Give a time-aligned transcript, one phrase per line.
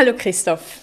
[0.00, 0.78] Hallo Christoph.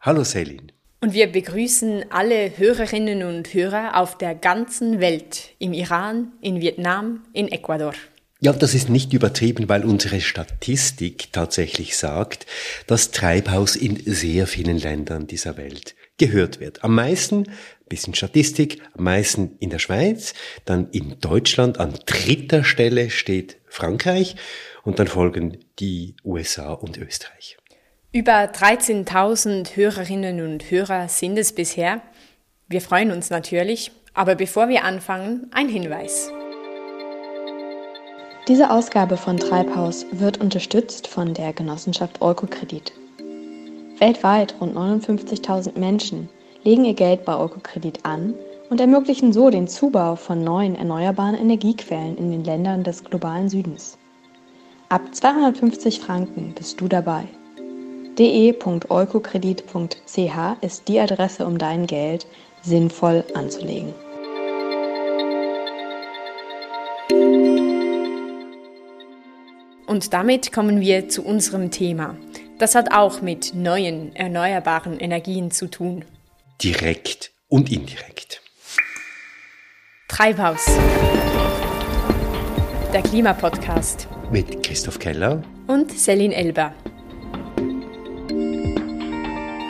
[0.00, 0.72] Hallo Selin.
[1.02, 7.24] Und wir begrüßen alle Hörerinnen und Hörer auf der ganzen Welt, im Iran, in Vietnam,
[7.34, 7.92] in Ecuador.
[8.40, 12.46] Ja, das ist nicht übertrieben, weil unsere Statistik tatsächlich sagt,
[12.86, 16.84] dass Treibhaus in sehr vielen Ländern dieser Welt gehört wird.
[16.84, 17.44] Am meisten,
[17.86, 20.32] bisschen Statistik, am meisten in der Schweiz,
[20.64, 24.36] dann in Deutschland, an dritter Stelle steht Frankreich
[24.84, 27.58] und dann folgen die USA und Österreich.
[28.14, 32.00] Über 13.000 Hörerinnen und Hörer sind es bisher.
[32.68, 36.30] Wir freuen uns natürlich, aber bevor wir anfangen, ein Hinweis.
[38.46, 42.92] Diese Ausgabe von Treibhaus wird unterstützt von der Genossenschaft Eukokredit.
[43.98, 46.28] Weltweit rund 59.000 Menschen
[46.62, 48.34] legen ihr Geld bei Eukokredit an
[48.70, 53.98] und ermöglichen so den Zubau von neuen erneuerbaren Energiequellen in den Ländern des globalen Südens.
[54.88, 57.26] Ab 250 Franken bist du dabei.
[58.18, 62.26] de.eukokredit.ch ist die Adresse, um dein Geld
[62.62, 63.94] sinnvoll anzulegen.
[69.86, 72.16] Und damit kommen wir zu unserem Thema.
[72.58, 76.04] Das hat auch mit neuen erneuerbaren Energien zu tun.
[76.62, 78.40] Direkt und indirekt.
[80.08, 80.64] Treibhaus.
[82.92, 84.08] Der Klimapodcast.
[84.30, 86.74] Mit Christoph Keller und Celine Elber.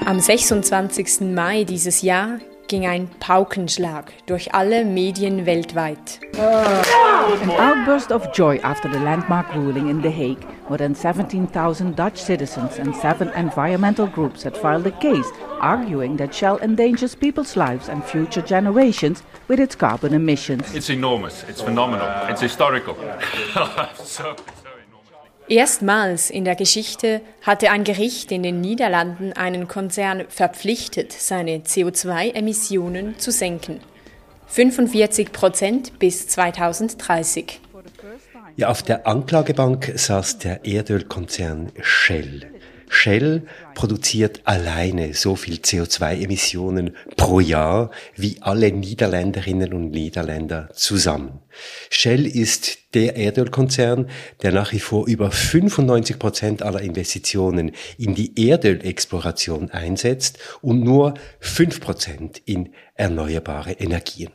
[0.07, 1.33] Am 26.
[1.35, 2.39] Mai dieses Jahr
[2.69, 6.21] ging ein Paukenschlag durch alle Medien weltweit.
[6.37, 10.47] An outburst of joy after the landmark ruling in The Hague.
[10.69, 15.27] More than 17,000 Dutch citizens and seven environmental groups had filed a case
[15.61, 20.75] arguing that Shell endangers people's lives and future generations with its carbon emissions.
[20.75, 22.95] It's enormous, it's phenomenal, it's historical.
[23.95, 24.37] so,
[25.49, 33.19] Erstmals in der Geschichte hatte ein Gericht in den Niederlanden einen Konzern verpflichtet, seine CO2-Emissionen
[33.19, 33.81] zu senken.
[34.47, 37.61] 45 Prozent bis 2030.
[38.57, 42.54] Ja, auf der Anklagebank saß der Erdölkonzern Shell.
[42.89, 51.41] Shell produziert alleine so viel CO2-Emissionen pro Jahr wie alle Niederländerinnen und Niederländer zusammen.
[51.91, 54.09] Shell ist der Erdölkonzern,
[54.43, 61.15] der nach wie vor über 95 Prozent aller Investitionen in die Erdölexploration einsetzt und nur
[61.41, 64.33] 5 Prozent in erneuerbare Energien.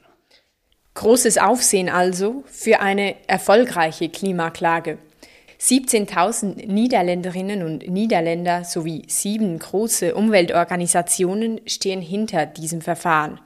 [0.95, 4.97] Großes Aufsehen also für eine erfolgreiche Klimaklage.
[5.61, 13.41] 17.000 Niederländerinnen und Niederländer sowie sieben große Umweltorganisationen stehen hinter diesem Verfahren.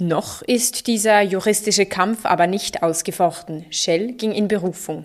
[0.00, 3.64] Noch ist dieser juristische Kampf aber nicht ausgefochten.
[3.70, 5.04] Shell ging in Berufung.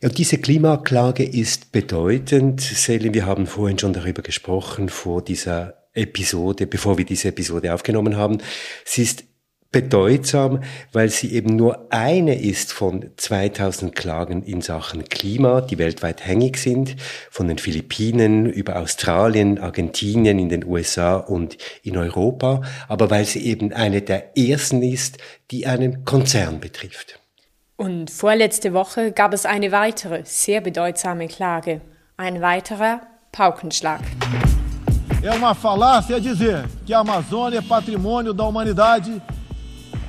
[0.00, 2.60] Ja, diese Klimaklage ist bedeutend.
[2.60, 8.16] Selin, wir haben vorhin schon darüber gesprochen, vor dieser Episode, bevor wir diese Episode aufgenommen
[8.16, 8.38] haben.
[8.84, 9.24] Sie ist
[9.72, 10.62] bedeutsam,
[10.92, 16.58] weil sie eben nur eine ist von 2000 Klagen in Sachen Klima, die weltweit hängig
[16.58, 16.94] sind,
[17.30, 23.44] von den Philippinen über Australien, Argentinien, in den USA und in Europa, aber weil sie
[23.46, 25.18] eben eine der ersten ist,
[25.50, 27.18] die einen Konzern betrifft.
[27.76, 31.80] Und vorletzte Woche gab es eine weitere, sehr bedeutsame Klage.
[32.16, 33.00] Ein weiterer
[33.32, 34.02] Paukenschlag.
[35.22, 39.22] É uma falácia dizer que a Amazônia é patrimônio da humanidade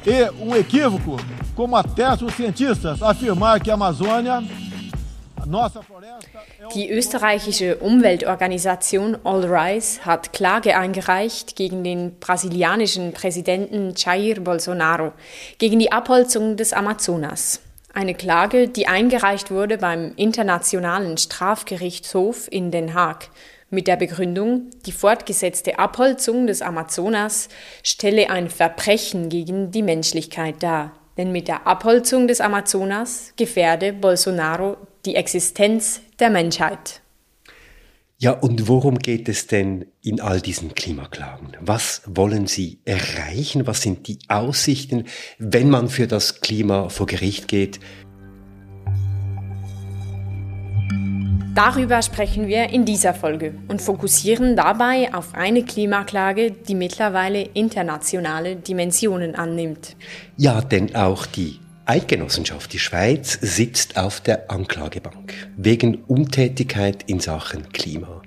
[0.06, 1.18] e um equívoco,
[1.56, 4.44] como atestam os cientistas, afirmar que a Amazônia.
[6.74, 15.12] Die österreichische Umweltorganisation All Rise hat Klage eingereicht gegen den brasilianischen Präsidenten Jair Bolsonaro
[15.58, 17.60] gegen die Abholzung des Amazonas.
[17.94, 23.30] Eine Klage, die eingereicht wurde beim Internationalen Strafgerichtshof in Den Haag
[23.74, 27.50] mit der Begründung, die fortgesetzte Abholzung des Amazonas
[27.84, 30.94] stelle ein Verbrechen gegen die Menschlichkeit dar.
[31.18, 37.02] Denn mit der Abholzung des Amazonas gefährde Bolsonaro die Existenz der Menschheit.
[38.24, 41.58] Ja, und worum geht es denn in all diesen Klimaklagen?
[41.60, 43.68] Was wollen Sie erreichen?
[43.68, 45.06] Was sind die Aussichten,
[45.40, 47.82] wenn man für das Klima vor Gericht geht?
[51.56, 58.56] Darüber sprechen wir in dieser Folge und fokussieren dabei auf eine Klimaklage, die mittlerweile internationale
[58.56, 59.96] Dimensionen annimmt.
[60.36, 67.70] Ja, denn auch die Eidgenossenschaft, die Schweiz, sitzt auf der Anklagebank wegen Untätigkeit in Sachen
[67.72, 68.24] Klima.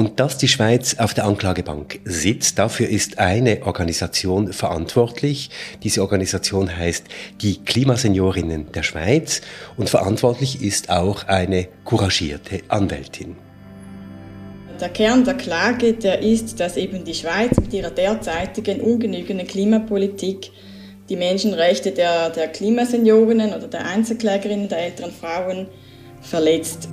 [0.00, 5.50] Und dass die Schweiz auf der Anklagebank sitzt, dafür ist eine Organisation verantwortlich.
[5.82, 7.04] Diese Organisation heißt
[7.42, 9.42] die Klimaseniorinnen der Schweiz
[9.76, 13.36] und verantwortlich ist auch eine couragierte Anwältin.
[14.80, 20.50] Der Kern der Klage, der ist, dass eben die Schweiz mit ihrer derzeitigen ungenügenden Klimapolitik
[21.10, 25.66] die Menschenrechte der, der Klimaseniorinnen oder der Einzelklägerinnen, der älteren Frauen
[26.22, 26.88] verletzt.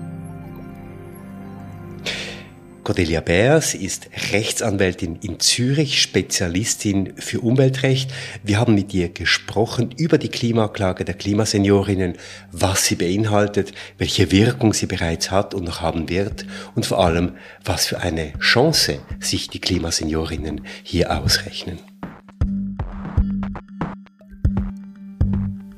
[2.88, 8.13] Cordelia Beers ist Rechtsanwältin in Zürich, Spezialistin für Umweltrecht.
[8.44, 12.13] Wir haben mit ihr gesprochen über die Klimaklage der Klimaseniorinnen,
[12.54, 16.45] was sie beinhaltet, welche Wirkung sie bereits hat und noch haben wird
[16.75, 17.34] und vor allem,
[17.66, 21.80] was für eine Chance sich die Klimaseniorinnen hier ausrechnen.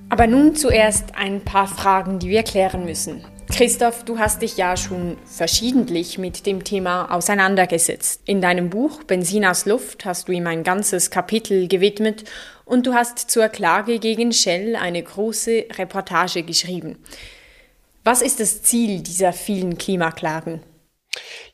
[0.09, 3.23] Aber nun zuerst ein paar Fragen, die wir klären müssen.
[3.59, 8.21] Christoph, du hast dich ja schon verschiedentlich mit dem Thema auseinandergesetzt.
[8.23, 12.23] In deinem Buch Benzin aus Luft hast du ihm ein ganzes Kapitel gewidmet
[12.63, 16.99] und du hast zur Klage gegen Shell eine große Reportage geschrieben.
[18.05, 20.61] Was ist das Ziel dieser vielen Klimaklagen?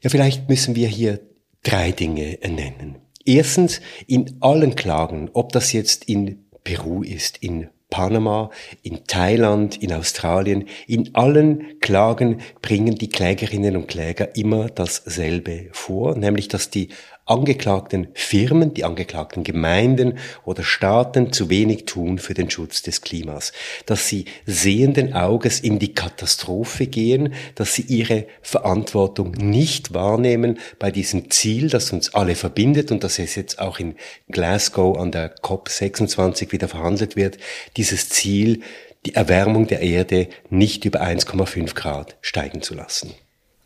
[0.01, 1.21] Ja, vielleicht müssen wir hier
[1.63, 2.97] drei Dinge nennen.
[3.25, 8.49] Erstens, in allen Klagen, ob das jetzt in Peru ist, in Panama,
[8.83, 16.17] in Thailand, in Australien, in allen Klagen bringen die Klägerinnen und Kläger immer dasselbe vor,
[16.17, 16.89] nämlich dass die
[17.25, 23.51] angeklagten Firmen, die angeklagten Gemeinden oder Staaten zu wenig tun für den Schutz des Klimas,
[23.87, 30.91] dass sie sehenden Auges in die Katastrophe gehen, dass sie ihre Verantwortung nicht wahrnehmen bei
[30.91, 33.95] diesem Ziel, das uns alle verbindet und das jetzt auch in
[34.29, 37.37] Glasgow an der COP26 wieder verhandelt wird,
[37.75, 38.61] dieses Ziel,
[39.05, 43.13] die Erwärmung der Erde nicht über 1,5 Grad steigen zu lassen.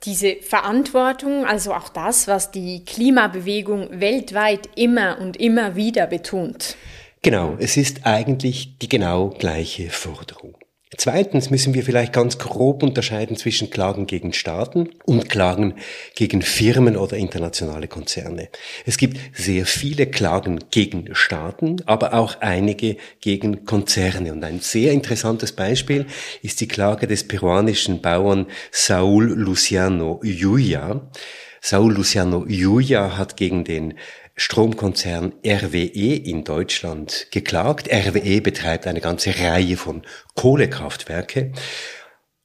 [0.06, 6.78] Diese Verantwortung, also auch das, was die Klimabewegung weltweit immer und immer wieder betont.
[7.22, 10.59] Genau, es ist eigentlich die genau gleiche Forderung.
[11.00, 15.76] Zweitens müssen wir vielleicht ganz grob unterscheiden zwischen Klagen gegen Staaten und Klagen
[16.14, 18.50] gegen Firmen oder internationale Konzerne.
[18.86, 24.34] Es gibt sehr viele Klagen gegen Staaten, aber auch einige gegen Konzerne.
[24.34, 26.06] Und ein sehr interessantes Beispiel
[26.42, 31.10] ist die Klage des peruanischen Bauern Saul Luciano Yuya.
[31.62, 33.94] Saul Luciano Yuya hat gegen den
[34.40, 37.90] Stromkonzern RWE in Deutschland geklagt.
[37.92, 40.04] RWE betreibt eine ganze Reihe von
[40.36, 41.52] Kohlekraftwerke.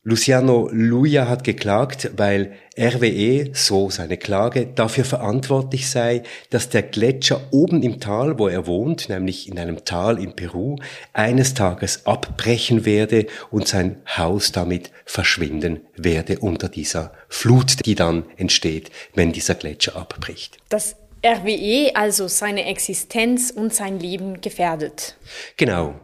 [0.03, 7.41] Luciano Luja hat geklagt, weil RWE, so seine Klage, dafür verantwortlich sei, dass der Gletscher
[7.53, 10.77] oben im Tal, wo er wohnt, nämlich in einem Tal in Peru,
[11.13, 18.25] eines Tages abbrechen werde und sein Haus damit verschwinden werde unter dieser Flut, die dann
[18.37, 20.59] entsteht, wenn dieser Gletscher abbricht.
[20.69, 25.17] Das RWE also seine Existenz und sein Leben gefährdet.
[25.57, 25.95] Genau.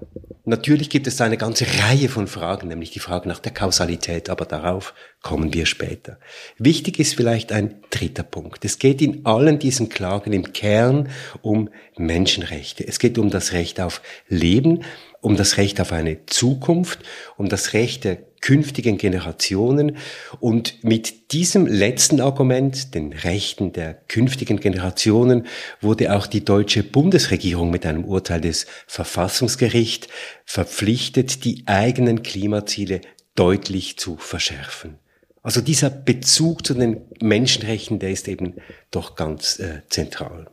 [0.47, 4.47] Natürlich gibt es eine ganze Reihe von Fragen, nämlich die Frage nach der Kausalität, aber
[4.47, 6.19] darauf kommen wir später.
[6.59, 8.65] Wichtig ist vielleicht ein dritter Punkt.
[8.65, 11.11] Es geht in allen diesen Klagen im Kern
[11.43, 11.69] um
[11.99, 12.89] Menschenrechte.
[12.89, 14.83] Es geht um das Recht auf Leben,
[15.21, 17.01] um das Recht auf eine Zukunft,
[17.37, 19.97] um das Recht der künftigen Generationen.
[20.41, 25.47] Und mit diesem letzten Argument, den Rechten der künftigen Generationen,
[25.81, 30.09] wurde auch die deutsche Bundesregierung mit einem Urteil des Verfassungsgerichts
[30.45, 33.01] verpflichtet, die eigenen Klimaziele
[33.35, 34.99] deutlich zu verschärfen.
[35.43, 38.57] Also dieser Bezug zu den Menschenrechten, der ist eben
[38.91, 40.51] doch ganz äh, zentral.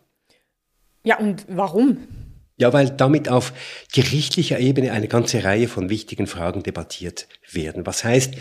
[1.04, 2.27] Ja, und warum?
[2.60, 3.54] Ja, weil damit auf
[3.94, 7.86] gerichtlicher Ebene eine ganze Reihe von wichtigen Fragen debattiert werden.
[7.86, 8.34] Was heißt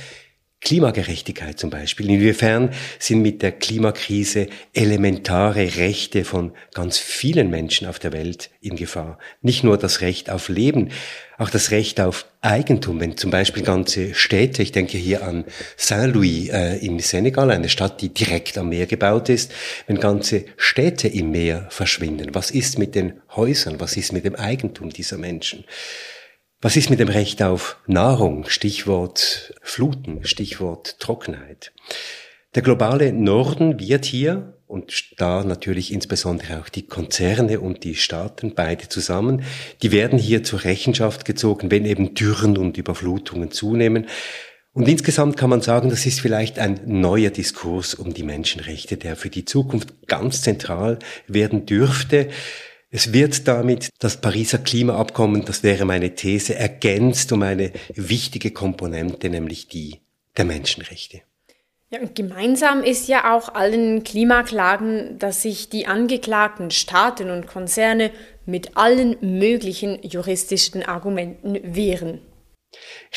[0.67, 2.11] Klimagerechtigkeit zum Beispiel?
[2.11, 8.75] Inwiefern sind mit der Klimakrise elementare Rechte von ganz vielen Menschen auf der Welt in
[8.75, 9.21] Gefahr?
[9.43, 10.89] Nicht nur das Recht auf Leben,
[11.39, 15.45] auch das Recht auf Eigentum, wenn zum Beispiel ganze Städte, ich denke hier an
[15.77, 19.53] Saint-Louis äh, im Senegal, eine Stadt, die direkt am Meer gebaut ist,
[19.87, 24.35] wenn ganze Städte im Meer verschwinden, was ist mit den Häusern, was ist mit dem
[24.35, 25.65] Eigentum dieser Menschen?
[26.63, 28.49] Was ist mit dem Recht auf Nahrung?
[28.49, 31.75] Stichwort Fluten, Stichwort Trockenheit.
[32.55, 38.55] Der globale Norden wird hier und da natürlich insbesondere auch die Konzerne und die Staaten,
[38.55, 39.43] beide zusammen,
[39.83, 44.07] die werden hier zur Rechenschaft gezogen, wenn eben Dürren und Überflutungen zunehmen.
[44.73, 49.17] Und insgesamt kann man sagen, das ist vielleicht ein neuer Diskurs um die Menschenrechte, der
[49.17, 52.29] für die Zukunft ganz zentral werden dürfte.
[52.91, 59.29] Es wird damit das Pariser Klimaabkommen, das wäre meine These, ergänzt um eine wichtige Komponente,
[59.29, 60.01] nämlich die
[60.37, 61.23] der Menschenrechte.
[61.91, 68.11] Ja, und gemeinsam ist ja auch allen Klimaklagen, dass sich die angeklagten Staaten und Konzerne
[68.45, 72.21] mit allen möglichen juristischen Argumenten wehren.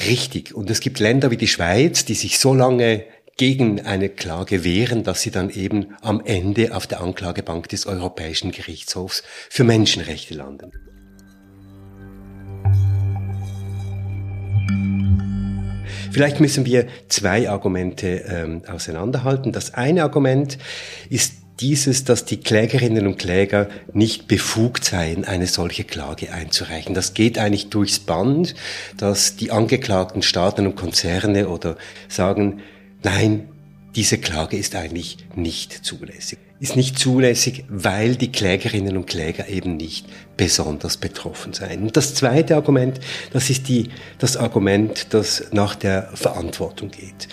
[0.08, 0.54] Richtig.
[0.54, 3.04] Und es gibt Länder wie die Schweiz, die sich so lange
[3.40, 8.52] gegen eine Klage wehren, dass sie dann eben am Ende auf der Anklagebank des Europäischen
[8.52, 10.74] Gerichtshofs für Menschenrechte landen.
[16.12, 19.54] Vielleicht müssen wir zwei Argumente ähm, auseinanderhalten.
[19.54, 20.58] Das eine Argument
[21.10, 26.94] ist dieses, dass die Klägerinnen und Kläger nicht befugt seien, eine solche Klage einzureichen.
[26.94, 28.54] Das geht eigentlich durchs Band,
[28.98, 31.78] dass die angeklagten Staaten und Konzerne oder
[32.10, 32.62] sagen,
[33.04, 33.50] nein,
[33.96, 36.40] diese Klage ist eigentlich nicht zulässig.
[36.60, 41.84] Ist nicht zulässig, weil die Klägerinnen und Kläger eben nicht besonders betroffen seien.
[41.84, 43.00] Und das zweite Argument,
[43.32, 43.90] das ist die,
[44.20, 47.30] das Argument, das nach der Verantwortung geht.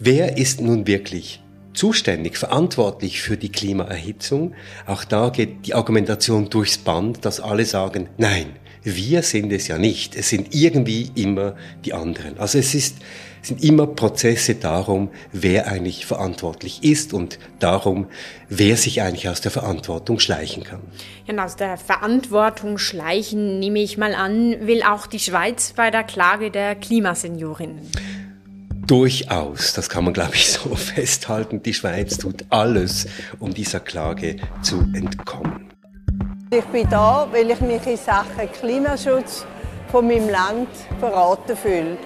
[0.00, 1.40] Wer ist nun wirklich
[1.72, 4.54] zuständig, verantwortlich für die Klimaerhitzung?
[4.86, 8.46] Auch da geht die Argumentation durchs Band, dass alle sagen, nein,
[8.82, 10.16] wir sind es ja nicht.
[10.16, 12.38] Es sind irgendwie immer die anderen.
[12.38, 12.96] Also es ist,
[13.42, 18.06] sind immer Prozesse darum, wer eigentlich verantwortlich ist und darum,
[18.48, 20.80] wer sich eigentlich aus der Verantwortung schleichen kann.
[21.26, 26.04] Ja, aus der Verantwortung schleichen, nehme ich mal an, will auch die Schweiz bei der
[26.04, 27.80] Klage der Klimaseniorinnen.
[28.86, 31.62] Durchaus, das kann man, glaube ich, so festhalten.
[31.62, 33.06] Die Schweiz tut alles,
[33.38, 35.68] um dieser Klage zu entkommen.
[36.50, 39.44] Ich bin da, weil ich mich in Sachen Klimaschutz
[39.90, 40.68] von meinem Land
[40.98, 41.98] verraten fühle.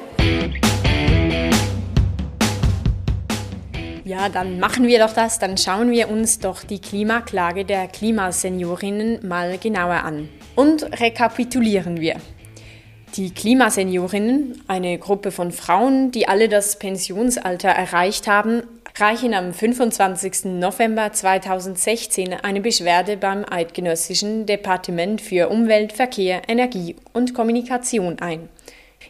[4.05, 5.39] Ja, dann machen wir doch das.
[5.39, 10.29] Dann schauen wir uns doch die Klimaklage der Klimaseniorinnen mal genauer an.
[10.57, 12.17] Und rekapitulieren wir.
[13.15, 18.63] Die Klimaseniorinnen, eine Gruppe von Frauen, die alle das Pensionsalter erreicht haben,
[18.99, 20.47] reichen am 25.
[20.47, 28.49] November 2016 eine Beschwerde beim Eidgenössischen Departement für Umwelt, Verkehr, Energie und Kommunikation ein.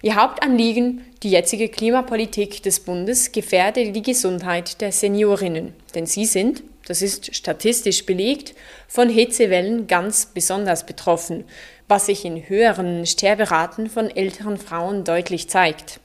[0.05, 6.65] Ihr Hauptanliegen, die jetzige Klimapolitik des Bundes gefährde die Gesundheit der Seniorinnen, denn sie sind,
[6.89, 8.55] das ist statistisch belegt,
[8.89, 11.45] von Hitzewellen ganz besonders betroffen,
[11.87, 16.01] was sich in höheren Sterberaten von älteren Frauen deutlich zeigt.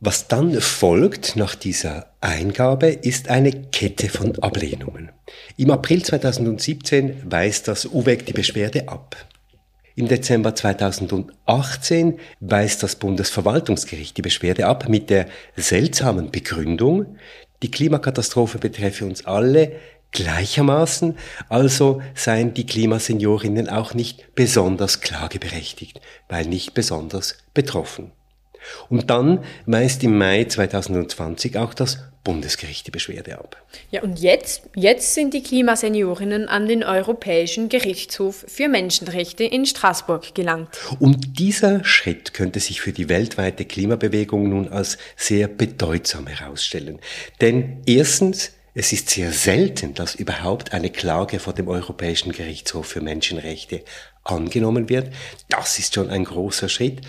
[0.00, 5.10] Was dann folgt nach dieser Eingabe ist eine Kette von Ablehnungen.
[5.56, 9.16] Im April 2017 weist das UWEG die Beschwerde ab.
[9.98, 15.26] Im Dezember 2018 weist das Bundesverwaltungsgericht die Beschwerde ab mit der
[15.56, 17.16] seltsamen Begründung,
[17.64, 19.72] die Klimakatastrophe betreffe uns alle
[20.12, 28.12] gleichermaßen, also seien die Klimaseniorinnen auch nicht besonders klageberechtigt, weil nicht besonders betroffen.
[28.88, 33.56] Und dann weist im Mai 2020 auch das Bundesgericht die Beschwerde ab.
[33.90, 40.34] Ja, und jetzt, jetzt sind die Klimaseniorinnen an den Europäischen Gerichtshof für Menschenrechte in Straßburg
[40.34, 40.68] gelangt.
[40.98, 46.98] Und dieser Schritt könnte sich für die weltweite Klimabewegung nun als sehr bedeutsam herausstellen.
[47.40, 53.00] Denn erstens, es ist sehr selten, dass überhaupt eine Klage vor dem Europäischen Gerichtshof für
[53.00, 53.84] Menschenrechte
[54.22, 55.14] angenommen wird.
[55.48, 57.00] Das ist schon ein großer Schritt.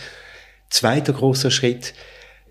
[0.70, 1.94] Zweiter großer Schritt.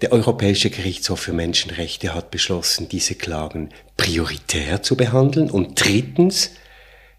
[0.01, 5.51] Der Europäische Gerichtshof für Menschenrechte hat beschlossen, diese Klagen prioritär zu behandeln.
[5.51, 6.53] Und drittens,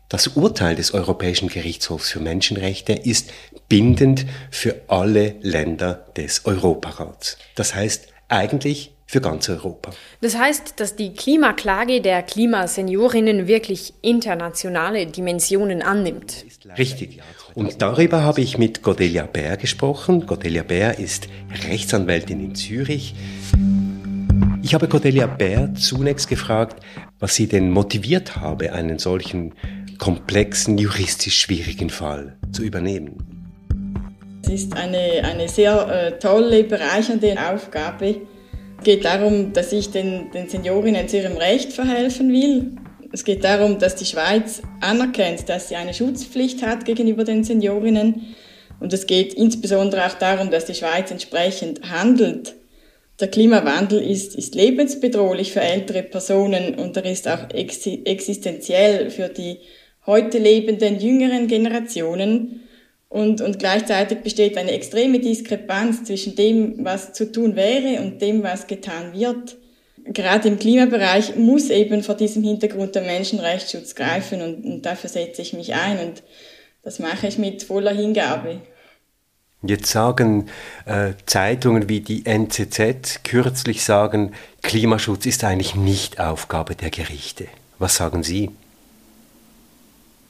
[0.08, 3.32] das Urteil des Europäischen Gerichtshofs für Menschenrechte ist
[3.68, 7.38] bindend für alle Länder des Europarats.
[7.56, 9.92] Das heißt eigentlich für ganz Europa.
[10.22, 16.46] Das heißt, dass die Klimaklage der Klimaseniorinnen wirklich internationale Dimensionen annimmt.
[16.78, 17.20] Richtig.
[17.60, 20.26] Und darüber habe ich mit Godelia Bär gesprochen.
[20.26, 21.28] Godelia Bär ist
[21.68, 23.16] Rechtsanwältin in Zürich.
[24.64, 26.82] Ich habe Cordelia Bär zunächst gefragt,
[27.20, 29.56] was sie denn motiviert habe, einen solchen
[29.98, 33.18] komplexen, juristisch schwierigen Fall zu übernehmen.
[34.46, 38.22] Es ist eine, eine sehr äh, tolle, bereichernde Aufgabe.
[38.78, 42.79] Es geht darum, dass ich den, den Seniorinnen zu ihrem Recht verhelfen will
[43.12, 48.36] es geht darum, dass die Schweiz anerkennt, dass sie eine Schutzpflicht hat gegenüber den Seniorinnen.
[48.80, 52.56] Und es geht insbesondere auch darum, dass die Schweiz entsprechend handelt.
[53.20, 59.58] Der Klimawandel ist, ist lebensbedrohlich für ältere Personen und er ist auch existenziell für die
[60.06, 62.62] heute lebenden jüngeren Generationen.
[63.10, 68.44] Und, und gleichzeitig besteht eine extreme Diskrepanz zwischen dem, was zu tun wäre und dem,
[68.44, 69.58] was getan wird
[70.14, 75.42] gerade im Klimabereich muss eben vor diesem Hintergrund der Menschenrechtsschutz greifen und, und dafür setze
[75.42, 76.24] ich mich ein und
[76.84, 78.62] das mache ich mit voller Hingabe.
[79.62, 80.50] Jetzt sagen
[80.86, 87.48] äh, Zeitungen wie die NZZ kürzlich sagen, Klimaschutz ist eigentlich nicht Aufgabe der Gerichte.
[87.78, 88.52] Was sagen Sie?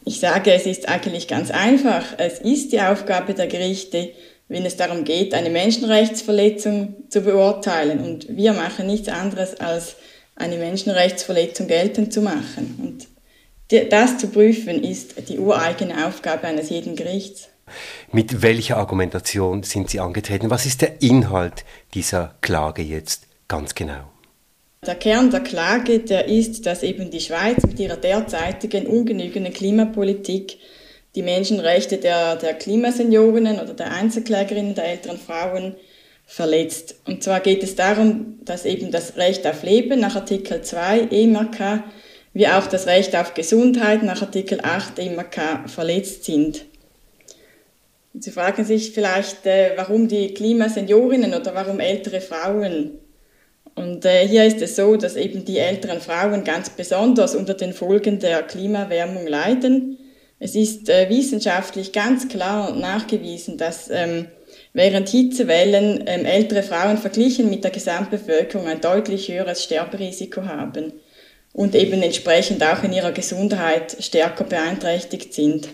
[0.06, 2.04] Ich sage, es ist eigentlich ganz einfach.
[2.18, 4.10] Es ist die Aufgabe der Gerichte,
[4.50, 8.00] wenn es darum geht, eine Menschenrechtsverletzung zu beurteilen.
[8.00, 9.96] Und wir machen nichts anderes als
[10.36, 12.76] eine Menschenrechtsverletzung geltend zu machen.
[12.82, 17.50] Und das zu prüfen ist die ureigene Aufgabe eines jeden Gerichts.
[18.12, 20.50] Mit welcher Argumentation sind Sie angetreten?
[20.50, 21.64] Was ist der Inhalt
[21.94, 24.10] dieser Klage jetzt ganz genau?
[24.84, 30.58] Der Kern der Klage, der ist, dass eben die Schweiz mit ihrer derzeitigen ungenügenden Klimapolitik
[31.16, 35.76] die Menschenrechte der, der Klimaseniorinnen oder der Einzelklägerinnen, der älteren Frauen
[36.26, 36.96] verletzt.
[37.08, 41.84] Und zwar geht es darum, dass eben das Recht auf Leben nach Artikel 2 EMRK
[42.34, 46.66] wie auch das Recht auf Gesundheit nach Artikel 8 EMRK verletzt sind.
[48.14, 53.00] Sie fragen sich vielleicht, äh, warum die Klimaseniorinnen oder warum ältere Frauen.
[53.76, 57.72] Und äh, hier ist es so, dass eben die älteren Frauen ganz besonders unter den
[57.72, 59.99] Folgen der Klimawärmung leiden.
[60.40, 64.28] Es ist äh, wissenschaftlich ganz klar nachgewiesen, dass ähm,
[64.74, 70.94] während Hitzewellen ähm, ältere Frauen verglichen mit der Gesamtbevölkerung ein deutlich höheres Sterberisiko haben
[71.52, 75.70] und eben entsprechend auch in ihrer Gesundheit stärker beeinträchtigt sind.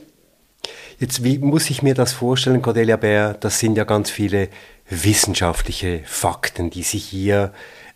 [1.00, 3.36] Jetzt, wie muss ich mir das vorstellen, Cordelia Bär?
[3.40, 4.48] Das sind ja ganz viele
[4.90, 7.52] wissenschaftliche Fakten, die Sie hier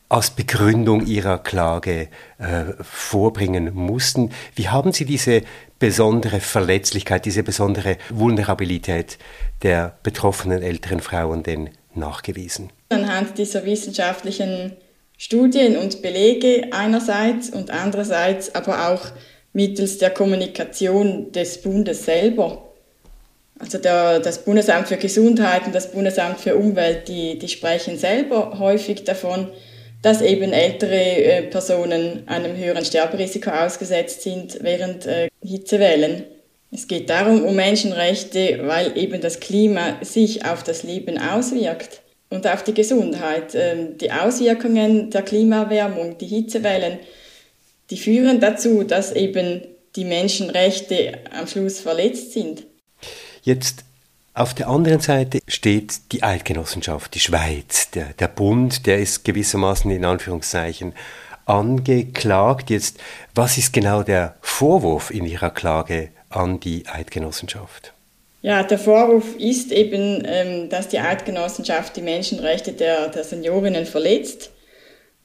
[0.10, 2.10] als Begründung Ihrer Klage
[2.40, 4.32] äh, vorbringen mussten.
[4.56, 5.44] Wie haben Sie diese
[5.80, 9.18] besondere Verletzlichkeit, diese besondere Vulnerabilität
[9.64, 12.72] der betroffenen älteren Frauen denn nachgewiesen?
[12.90, 14.74] Anhand dieser wissenschaftlichen
[15.18, 19.08] Studien und Belege einerseits und andererseits aber auch
[19.54, 22.66] mittels der Kommunikation des Bundes selber.
[23.60, 28.58] Also der, das Bundesamt für Gesundheit und das Bundesamt für Umwelt, die, die sprechen selber
[28.58, 29.50] häufig davon,
[30.02, 36.24] dass eben ältere äh, Personen einem höheren Sterberisiko ausgesetzt sind während äh, Hitzewellen.
[36.72, 42.46] Es geht darum um Menschenrechte, weil eben das Klima sich auf das Leben auswirkt und
[42.46, 43.56] auf die Gesundheit.
[43.56, 47.00] Ähm, die Auswirkungen der Klimaerwärmung, die Hitzewellen,
[47.90, 49.62] die führen dazu, dass eben
[49.96, 52.64] die Menschenrechte am Schluss verletzt sind.
[53.42, 53.84] Jetzt
[54.36, 59.90] auf der anderen Seite steht die Eidgenossenschaft, die Schweiz, der, der Bund, der ist gewissermaßen
[59.90, 60.94] in Anführungszeichen
[61.50, 62.70] angeklagt.
[62.70, 63.00] Jetzt,
[63.36, 67.94] was ist genau der Vorwurf in Ihrer Klage an die Eidgenossenschaft?
[68.42, 74.52] Ja, der Vorwurf ist eben, ähm, dass die Eidgenossenschaft die Menschenrechte der, der Seniorinnen verletzt,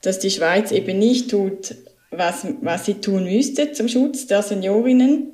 [0.01, 1.75] dass die Schweiz eben nicht tut,
[2.11, 5.31] was, was sie tun müsste zum Schutz der Seniorinnen.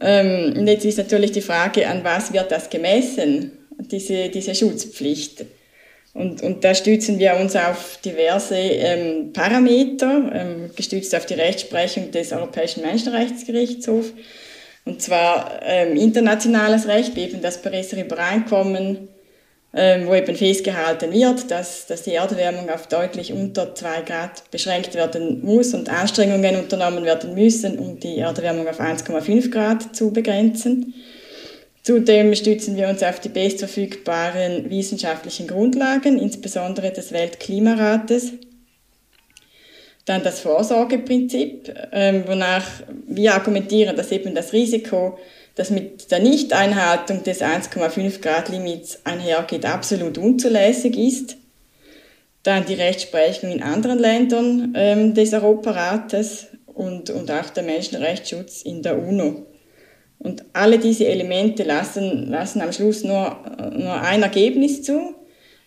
[0.00, 5.44] Ähm, und jetzt ist natürlich die Frage, an was wird das gemessen, diese, diese Schutzpflicht.
[6.14, 12.12] Und, und da stützen wir uns auf diverse ähm, Parameter, ähm, gestützt auf die Rechtsprechung
[12.12, 14.12] des Europäischen Menschenrechtsgerichtshofs.
[14.84, 19.08] Und zwar ähm, internationales Recht, wie eben das Pariser Übereinkommen,
[19.74, 24.94] ähm, wo eben festgehalten wird, dass, dass die Erderwärmung auf deutlich unter zwei Grad beschränkt
[24.94, 30.94] werden muss und Anstrengungen unternommen werden müssen, um die Erderwärmung auf 1,5 Grad zu begrenzen.
[31.84, 38.32] Zudem stützen wir uns auf die bestverfügbaren wissenschaftlichen Grundlagen, insbesondere des Weltklimarates
[40.04, 42.66] dann das Vorsorgeprinzip, ähm, wonach
[43.06, 45.18] wir argumentieren, dass eben das Risiko,
[45.54, 51.36] das mit der Nichteinhaltung des 1,5 Grad Limits einhergeht, absolut unzulässig ist.
[52.42, 58.82] Dann die Rechtsprechung in anderen Ländern ähm, des Europarates und, und auch der Menschenrechtsschutz in
[58.82, 59.46] der UNO.
[60.24, 63.36] Und alle diese Elemente lassen, lassen am Schluss nur,
[63.76, 65.14] nur ein Ergebnis zu,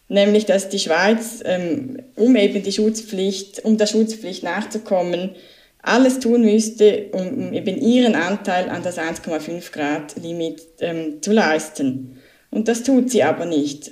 [0.09, 5.35] nämlich dass die Schweiz, ähm, um eben die Schutzpflicht, um der Schutzpflicht nachzukommen,
[5.83, 12.17] alles tun müsste, um eben ihren Anteil an das 1,5 Grad Limit ähm, zu leisten.
[12.49, 13.91] Und das tut sie aber nicht.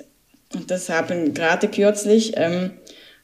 [0.52, 2.72] Und das haben gerade kürzlich ähm,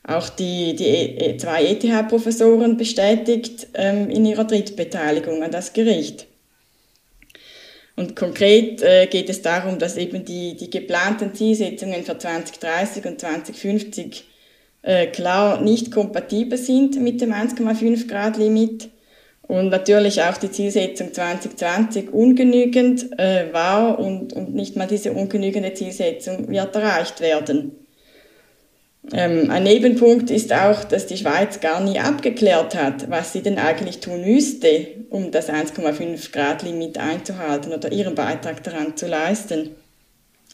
[0.04, 6.28] auch die, die e zwei ETH-Professoren bestätigt ähm, in ihrer Drittbeteiligung an das Gericht.
[7.96, 13.20] Und konkret äh, geht es darum, dass eben die, die geplanten Zielsetzungen für 2030 und
[13.20, 14.24] 2050
[14.82, 18.88] äh, klar nicht kompatibel sind mit dem 1,5 Grad Limit
[19.42, 25.74] und natürlich auch die Zielsetzung 2020 ungenügend äh, war und, und nicht mal diese ungenügende
[25.74, 27.81] Zielsetzung wird erreicht werden.
[29.10, 33.58] Ähm, ein Nebenpunkt ist auch, dass die Schweiz gar nie abgeklärt hat, was sie denn
[33.58, 39.70] eigentlich tun müsste, um das 1,5 Grad Limit einzuhalten oder ihren Beitrag daran zu leisten.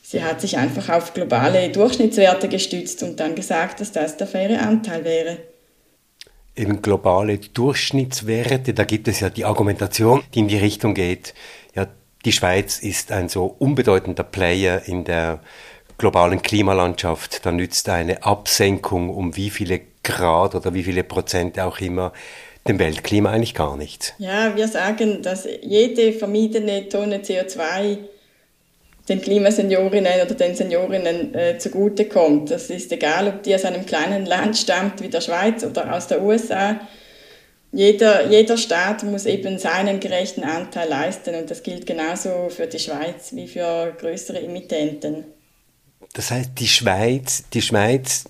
[0.02, 4.62] Sie hat sich einfach auf globale Durchschnittswerte gestützt und dann gesagt, dass das der faire
[4.62, 5.36] Anteil wäre.
[6.56, 11.34] Eben globale Durchschnittswerte, da gibt es ja die Argumentation, die in die Richtung geht,
[11.76, 11.86] ja,
[12.24, 15.40] die Schweiz ist ein so unbedeutender Player in der
[15.98, 21.80] globalen Klimalandschaft, da nützt eine Absenkung um wie viele Grad oder wie viele Prozent auch
[21.80, 22.12] immer
[22.66, 24.14] dem Weltklima eigentlich gar nichts.
[24.18, 27.98] Ja, wir sagen, dass jede vermiedene Tonne CO2
[29.08, 32.50] den Klimaseniorinnen oder den Seniorinnen äh, zugutekommt.
[32.50, 36.06] Das ist egal, ob die aus einem kleinen Land stammt wie der Schweiz oder aus
[36.06, 36.78] der USA.
[37.72, 42.78] Jeder, jeder Staat muss eben seinen gerechten Anteil leisten und das gilt genauso für die
[42.78, 45.37] Schweiz wie für größere Emittenten.
[46.12, 48.24] Das heißt, die Schweiz, die Schweiz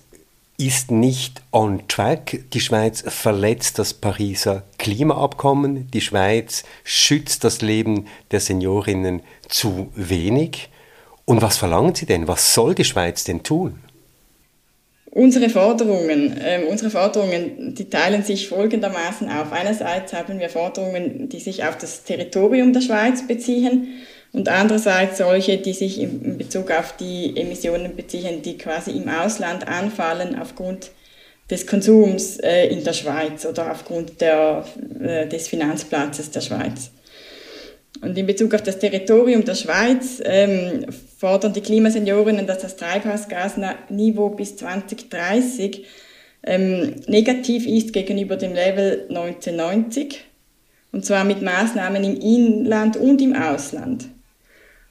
[0.59, 2.41] ist nicht on track.
[2.53, 5.89] Die Schweiz verletzt das Pariser Klimaabkommen.
[5.91, 10.69] Die Schweiz schützt das Leben der Seniorinnen zu wenig.
[11.23, 12.27] Und was verlangen Sie denn?
[12.27, 13.79] Was soll die Schweiz denn tun?
[15.11, 19.51] Unsere Forderungen, äh, unsere Forderungen, die teilen sich folgendermaßen auf.
[19.51, 23.87] Einerseits haben wir Forderungen, die sich auf das Territorium der Schweiz beziehen
[24.31, 29.67] und andererseits solche, die sich in Bezug auf die Emissionen beziehen, die quasi im Ausland
[29.67, 30.91] anfallen aufgrund
[31.49, 34.65] des Konsums äh, in der Schweiz oder aufgrund der,
[35.01, 36.91] äh, des Finanzplatzes der Schweiz.
[38.01, 40.85] Und in Bezug auf das Territorium der Schweiz ähm,
[41.17, 45.85] fordern die Klimaseniorinnen, dass das Treibhausgasniveau bis 2030
[46.43, 50.23] ähm, negativ ist gegenüber dem Level 1990.
[50.91, 54.05] Und zwar mit Maßnahmen im Inland und im Ausland.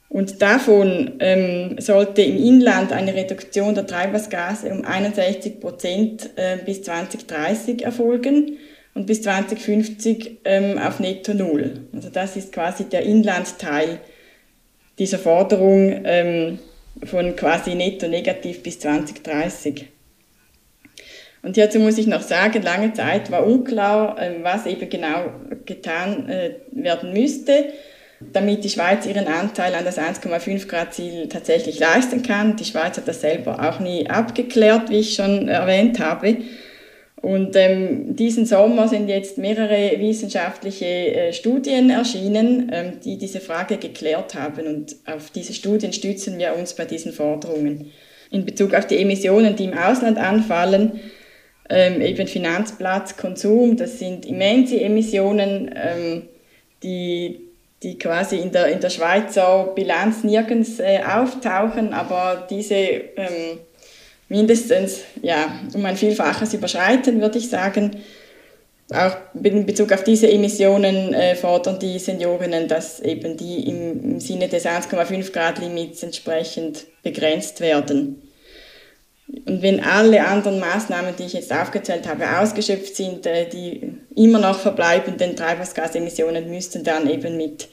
[0.09, 6.81] Und davon ähm, sollte im Inland eine Reduktion der Treibhausgase um 61 Prozent äh, bis
[6.81, 8.57] 2030 erfolgen
[8.95, 11.81] und bis 2050 ähm, auf Netto Null.
[11.93, 13.99] Also das ist quasi der Inlandteil
[14.97, 16.59] dieser Forderung ähm,
[17.05, 19.89] von quasi Netto negativ bis 2030.
[21.43, 25.31] Und hierzu muss ich noch sagen, lange Zeit war unklar, ähm, was eben genau
[25.65, 27.67] getan äh, werden müsste
[28.19, 32.57] damit die Schweiz ihren Anteil an das 1,5 Grad Ziel tatsächlich leisten kann.
[32.57, 36.37] Die Schweiz hat das selber auch nie abgeklärt, wie ich schon erwähnt habe.
[37.21, 43.77] Und ähm, diesen Sommer sind jetzt mehrere wissenschaftliche äh, Studien erschienen, ähm, die diese Frage
[43.77, 44.67] geklärt haben.
[44.67, 47.91] Und auf diese Studien stützen wir uns bei diesen Forderungen.
[48.31, 51.01] In Bezug auf die Emissionen, die im Ausland anfallen,
[51.69, 56.23] ähm, eben Finanzplatz, Konsum, das sind immense Emissionen, ähm,
[56.83, 57.48] die
[57.83, 63.59] die quasi in der, in der Schweizer Bilanz nirgends äh, auftauchen, aber diese ähm,
[64.27, 67.97] mindestens ja, um ein Vielfaches überschreiten, würde ich sagen.
[68.91, 74.19] Auch in Bezug auf diese Emissionen äh, fordern die Seniorinnen, dass eben die im, im
[74.19, 78.28] Sinne des 1,5 Grad Limits entsprechend begrenzt werden.
[79.45, 84.39] Und wenn alle anderen Maßnahmen, die ich jetzt aufgezählt habe, ausgeschöpft sind, äh, die immer
[84.39, 87.69] noch verbleibenden Treibhausgasemissionen müssten dann eben mit,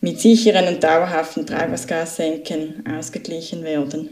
[0.00, 4.10] mit sicheren und dauerhaften Treibhausgassenken ausgeglichen werden.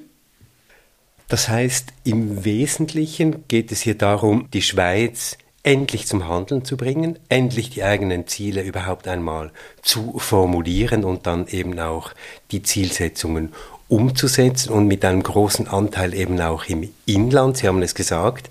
[1.29, 7.19] Das heißt, im Wesentlichen geht es hier darum, die Schweiz endlich zum Handeln zu bringen,
[7.29, 9.51] endlich die eigenen Ziele überhaupt einmal
[9.83, 12.13] zu formulieren und dann eben auch
[12.53, 13.53] die Zielsetzungen
[13.89, 17.59] umzusetzen und mit einem großen Anteil eben auch im Inland.
[17.59, 18.51] Sie haben es gesagt.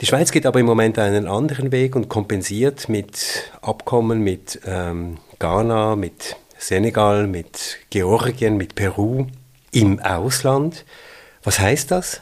[0.00, 5.18] Die Schweiz geht aber im Moment einen anderen Weg und kompensiert mit Abkommen mit ähm,
[5.38, 9.26] Ghana, mit Senegal, mit Georgien, mit Peru
[9.72, 10.84] im Ausland.
[11.42, 12.20] Was heißt das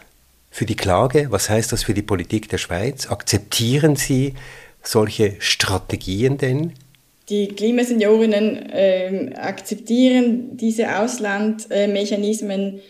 [0.51, 1.27] für die Klage?
[1.31, 3.11] Was heißt das für die Politik der Schweiz?
[3.11, 4.35] Akzeptieren Sie
[4.83, 6.73] solche Strategien denn?
[7.29, 12.81] Die Klimaseniorinnen äh, akzeptieren diese Auslandmechanismen,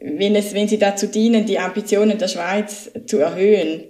[0.00, 3.84] wenn, es, wenn sie dazu dienen, die Ambitionen der Schweiz zu erhöhen.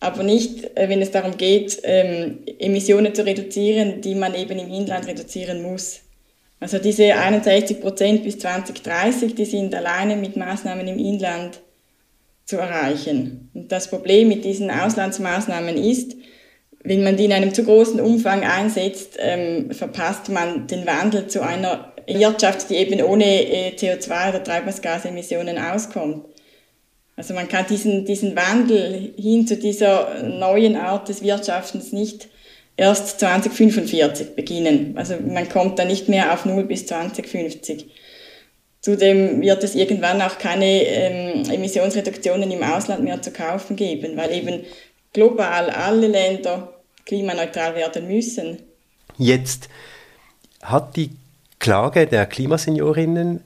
[0.00, 4.70] Aber nicht, äh, wenn es darum geht, ähm, Emissionen zu reduzieren, die man eben im
[4.70, 6.00] Inland reduzieren muss.
[6.60, 11.60] Also diese 61 Prozent bis 2030, die sind alleine mit Maßnahmen im Inland
[12.44, 13.50] zu erreichen.
[13.54, 16.16] Und das Problem mit diesen Auslandsmaßnahmen ist,
[16.84, 21.40] wenn man die in einem zu großen Umfang einsetzt, ähm, verpasst man den Wandel zu
[21.42, 26.26] einer Wirtschaft, die eben ohne äh, CO2 oder Treibhausgasemissionen auskommt.
[27.16, 32.28] Also man kann diesen, diesen Wandel hin zu dieser neuen Art des Wirtschaftens nicht
[32.76, 34.94] erst 2045 beginnen.
[34.96, 37.86] Also man kommt da nicht mehr auf Null bis 2050.
[38.80, 44.32] Zudem wird es irgendwann auch keine ähm, Emissionsreduktionen im Ausland mehr zu kaufen geben, weil
[44.32, 44.60] eben
[45.14, 46.73] global alle Länder
[47.04, 48.58] klimaneutral werden müssen.
[49.18, 49.68] Jetzt
[50.62, 51.10] hat die
[51.58, 53.40] Klage der Klimaseniorinnen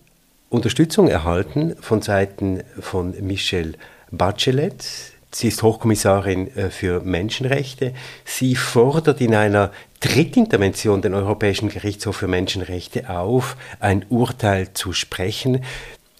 [0.51, 3.75] Unterstützung erhalten von Seiten von Michelle
[4.11, 4.85] Bachelet.
[5.31, 7.93] Sie ist Hochkommissarin äh, für Menschenrechte.
[8.25, 15.65] Sie fordert in einer Drittintervention den Europäischen Gerichtshof für Menschenrechte auf, ein Urteil zu sprechen.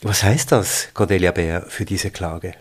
[0.03, 2.55] Was heißt das, Cordelia Bär, für diese Klage?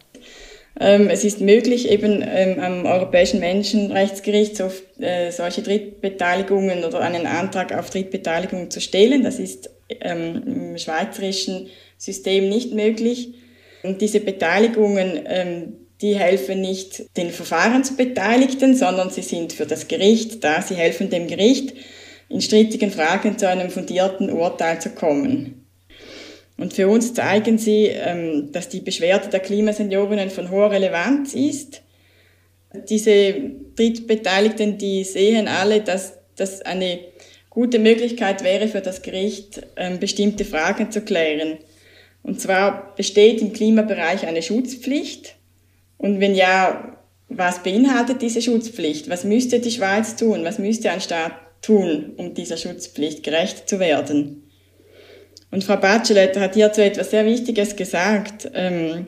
[0.79, 7.73] Ähm, es ist möglich, eben ähm, am Europäischen Menschenrechtsgerichtshof äh, solche Drittbeteiligungen oder einen Antrag
[7.73, 9.23] auf Drittbeteiligung zu stellen.
[9.23, 13.33] Das ist ähm, im schweizerischen System nicht möglich.
[13.83, 20.61] Und diese Beteiligungen, die helfen nicht den Verfahrensbeteiligten, sondern sie sind für das Gericht da.
[20.61, 21.73] Sie helfen dem Gericht,
[22.29, 25.56] in strittigen Fragen zu einem fundierten Urteil zu kommen.
[26.57, 31.83] Und für uns zeigen sie, ähm, dass die Beschwerde der Klimaseniorinnen von hoher Relevanz ist.
[32.89, 33.35] Diese
[33.75, 36.99] Drittbeteiligten, die sehen alle, dass das eine
[37.49, 41.59] gute Möglichkeit wäre für das Gericht, ähm, bestimmte Fragen zu klären.
[42.23, 45.35] Und zwar besteht im Klimabereich eine Schutzpflicht.
[45.97, 46.97] Und wenn ja,
[47.29, 49.09] was beinhaltet diese Schutzpflicht?
[49.09, 50.43] Was müsste die Schweiz tun?
[50.43, 54.46] Was müsste ein Staat tun, um dieser Schutzpflicht gerecht zu werden?
[55.57, 58.47] Und Frau Bachelet hat hierzu etwas sehr Wichtiges gesagt.
[58.53, 59.07] Ähm,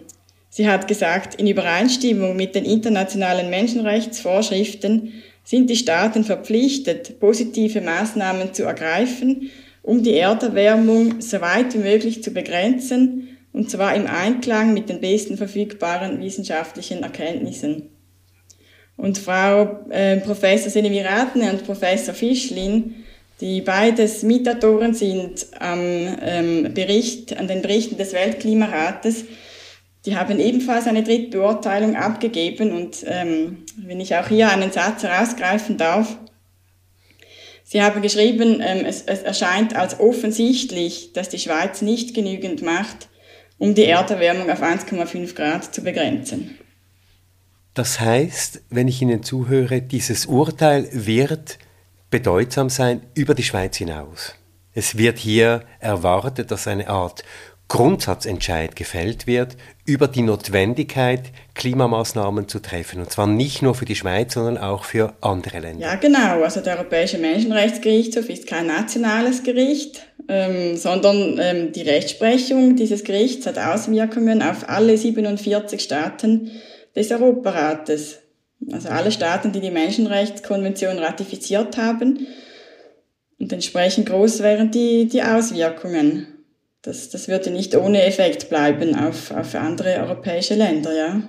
[0.49, 8.51] sie hat gesagt, in Übereinstimmung mit den internationalen Menschenrechtsvorschriften sind die Staaten verpflichtet, positive Maßnahmen
[8.55, 9.51] zu ergreifen,
[9.83, 15.01] um die Erderwärmung so weit wie möglich zu begrenzen, und zwar im Einklang mit den
[15.01, 17.91] besten verfügbaren wissenschaftlichen Erkenntnissen.
[18.97, 22.95] Und Frau äh, Professor Seneviratne und Professor Fischlin
[23.41, 29.25] die beides Mitautoren sind am ähm, Bericht, an den Berichten des Weltklimarates.
[30.05, 35.77] Die haben ebenfalls eine Drittbeurteilung abgegeben und ähm, wenn ich auch hier einen Satz herausgreifen
[35.77, 36.17] darf,
[37.71, 43.09] Sie haben geschrieben, ähm, es, es erscheint als offensichtlich, dass die Schweiz nicht genügend macht,
[43.59, 46.57] um die Erderwärmung auf 1,5 Grad zu begrenzen.
[47.75, 51.59] Das heißt, wenn ich Ihnen zuhöre, dieses Urteil wird
[52.09, 54.35] bedeutsam sein über die Schweiz hinaus.
[54.73, 57.23] Es wird hier erwartet, dass eine Art
[57.69, 62.99] Grundsatzentscheid gefällt wird über die Notwendigkeit, Klimamaßnahmen zu treffen.
[62.99, 65.85] Und zwar nicht nur für die Schweiz, sondern auch für andere Länder.
[65.85, 66.41] Ja, genau.
[66.41, 73.45] Also der Europäische Menschenrechtsgerichtshof ist kein nationales Gericht, ähm, sondern ähm, die Rechtsprechung dieses Gerichts
[73.45, 76.49] hat Auswirkungen auf alle 47 Staaten
[76.95, 78.18] des Europarates.
[78.71, 82.27] Also alle Staaten, die die Menschenrechtskonvention ratifiziert haben.
[83.39, 86.27] Und entsprechend groß wären die, die Auswirkungen.
[86.81, 91.21] Das, das würde nicht ohne Effekt bleiben auf, auf andere europäische Länder, ja.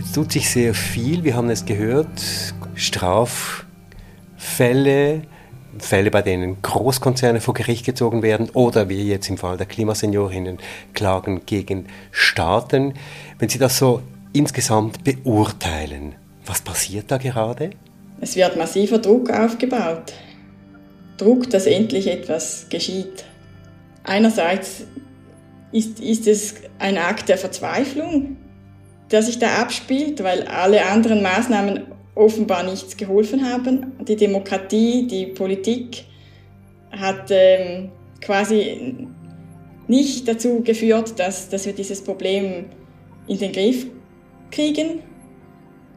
[0.00, 2.08] Es tut sich sehr viel, wir haben es gehört,
[2.74, 3.62] Straffälle,
[5.78, 10.58] Fälle, bei denen Großkonzerne vor Gericht gezogen werden oder wie jetzt im Fall der Klimaseniorinnen
[10.94, 12.94] Klagen gegen Staaten.
[13.38, 14.00] Wenn Sie das so
[14.32, 16.14] insgesamt beurteilen,
[16.46, 17.70] was passiert da gerade?
[18.20, 20.14] Es wird massiver Druck aufgebaut.
[21.18, 23.24] Druck, dass endlich etwas geschieht.
[24.04, 24.84] Einerseits
[25.72, 28.36] ist, ist es ein Akt der Verzweiflung,
[29.10, 33.92] der sich da abspielt, weil alle anderen Maßnahmen offenbar nichts geholfen haben.
[34.06, 36.04] Die Demokratie, die Politik
[36.90, 39.06] hat ähm, quasi
[39.86, 42.66] nicht dazu geführt, dass, dass wir dieses Problem
[43.26, 43.86] in den Griff
[44.50, 45.00] kriegen.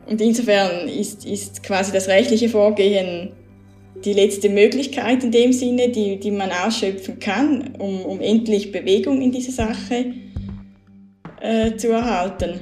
[0.08, 3.34] Und insofern ist, ist quasi das rechtliche Vorgehen
[4.04, 9.22] die letzte Möglichkeit in dem Sinne, die, die man ausschöpfen kann, um, um endlich Bewegung
[9.22, 10.14] in diese Sache
[11.40, 12.62] äh, zu erhalten.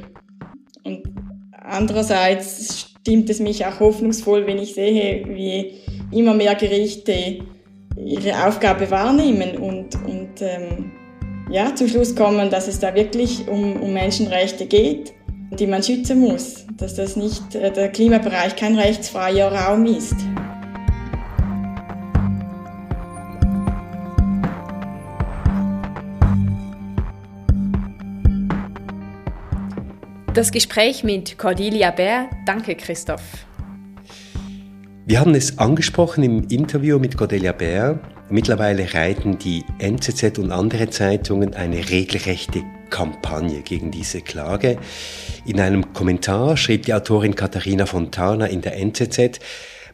[0.84, 1.04] Und
[1.52, 5.74] andererseits stimmt es mich auch hoffnungsvoll, wenn ich sehe, wie
[6.12, 7.40] immer mehr Gerichte
[7.98, 10.92] ihre Aufgabe wahrnehmen und, und ähm,
[11.52, 15.14] ja, zum Schluss kommen, dass es da wirklich um, um Menschenrechte geht,
[15.52, 20.16] die man schützen muss, dass das nicht äh, der Klimabereich kein rechtsfreier Raum ist.
[30.36, 32.30] Das Gespräch mit Cordelia Bär.
[32.46, 33.24] Danke, Christoph.
[35.08, 38.00] Wir haben es angesprochen im Interview mit Cordelia Bär.
[38.30, 42.62] Mittlerweile reiten die NZZ und andere Zeitungen eine regelrechte
[42.92, 44.78] Kampagne gegen diese Klage.
[45.48, 49.40] In einem Kommentar schrieb die Autorin Katharina Fontana in der NZZ,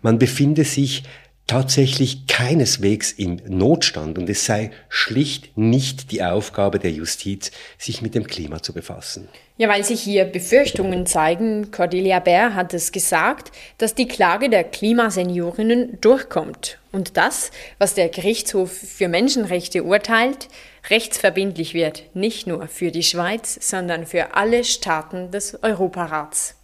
[0.01, 1.03] man befinde sich
[1.47, 8.15] tatsächlich keineswegs im Notstand und es sei schlicht nicht die Aufgabe der Justiz, sich mit
[8.15, 9.27] dem Klima zu befassen.
[9.57, 14.65] Ja, weil sich hier Befürchtungen zeigen, Cordelia Bär hat es gesagt, dass die Klage der
[14.65, 20.49] Klimaseniorinnen durchkommt und das, was der Gerichtshof für Menschenrechte urteilt,
[20.89, 26.54] rechtsverbindlich wird, nicht nur für die Schweiz, sondern für alle Staaten des Europarats.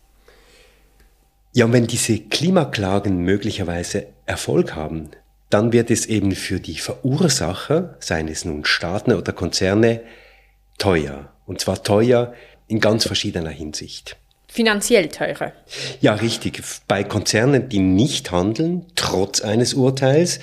[1.53, 5.11] Ja, und wenn diese Klimaklagen möglicherweise Erfolg haben,
[5.49, 10.01] dann wird es eben für die Verursacher, seien es nun Staaten oder Konzerne,
[10.77, 11.33] teuer.
[11.45, 12.33] Und zwar teuer
[12.67, 14.15] in ganz verschiedener Hinsicht.
[14.47, 15.53] Finanziell teurer.
[15.99, 16.61] Ja, richtig.
[16.87, 20.39] Bei Konzernen, die nicht handeln, trotz eines Urteils,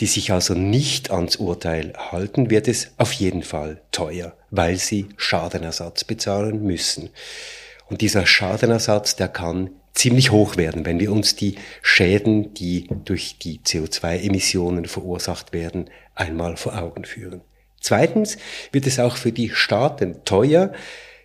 [0.00, 5.08] die sich also nicht ans Urteil halten, wird es auf jeden Fall teuer, weil sie
[5.16, 7.10] Schadenersatz bezahlen müssen.
[7.88, 13.38] Und dieser Schadenersatz, der kann ziemlich hoch werden, wenn wir uns die Schäden, die durch
[13.38, 17.42] die CO2-Emissionen verursacht werden, einmal vor Augen führen.
[17.80, 18.38] Zweitens
[18.70, 20.72] wird es auch für die Staaten teuer,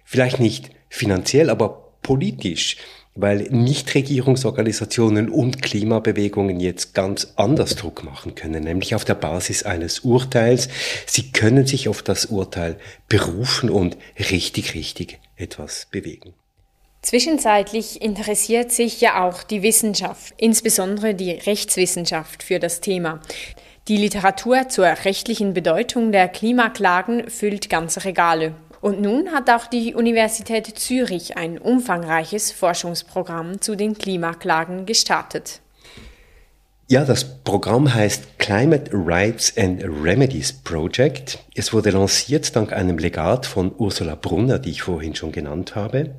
[0.04, 2.78] vielleicht nicht finanziell, aber politisch,
[3.16, 10.02] weil Nichtregierungsorganisationen und Klimabewegungen jetzt ganz anders Druck machen können, nämlich auf der Basis eines
[10.02, 10.70] Urteils.
[11.06, 12.78] Sie können sich auf das Urteil
[13.08, 16.34] berufen und richtig, richtig etwas bewegen.
[17.08, 23.22] Zwischenzeitlich interessiert sich ja auch die Wissenschaft, insbesondere die Rechtswissenschaft für das Thema.
[23.88, 28.56] Die Literatur zur rechtlichen Bedeutung der Klimaklagen füllt ganze Regale.
[28.82, 35.62] Und nun hat auch die Universität Zürich ein umfangreiches Forschungsprogramm zu den Klimaklagen gestartet.
[36.90, 41.40] Ja, das Programm heißt Climate Rights and Remedies Project.
[41.56, 46.14] Es wurde lanciert dank einem Legat von Ursula Brunner, die ich vorhin schon genannt habe.